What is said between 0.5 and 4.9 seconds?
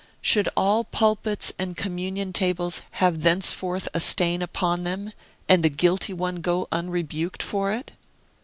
all pulpits and communion tables have thenceforth a stain upon